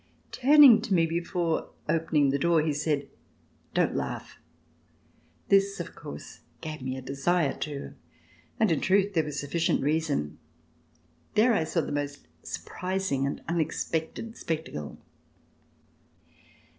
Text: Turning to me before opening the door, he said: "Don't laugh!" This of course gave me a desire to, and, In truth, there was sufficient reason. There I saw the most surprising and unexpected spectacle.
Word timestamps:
Turning 0.31 0.81
to 0.81 0.95
me 0.95 1.05
before 1.05 1.69
opening 1.87 2.31
the 2.31 2.39
door, 2.39 2.59
he 2.63 2.73
said: 2.73 3.07
"Don't 3.75 3.95
laugh!" 3.95 4.39
This 5.49 5.79
of 5.79 5.93
course 5.93 6.39
gave 6.59 6.81
me 6.81 6.97
a 6.97 7.03
desire 7.03 7.53
to, 7.59 7.93
and, 8.59 8.71
In 8.71 8.81
truth, 8.81 9.13
there 9.13 9.23
was 9.23 9.39
sufficient 9.39 9.83
reason. 9.83 10.39
There 11.35 11.53
I 11.53 11.65
saw 11.65 11.81
the 11.81 11.91
most 11.91 12.27
surprising 12.41 13.27
and 13.27 13.43
unexpected 13.47 14.35
spectacle. 14.37 14.97